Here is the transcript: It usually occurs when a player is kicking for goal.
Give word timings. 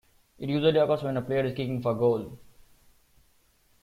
It 0.39 0.49
usually 0.49 0.79
occurs 0.79 1.03
when 1.03 1.15
a 1.15 1.21
player 1.21 1.45
is 1.45 1.55
kicking 1.55 1.79
for 1.79 1.93
goal. 1.93 2.39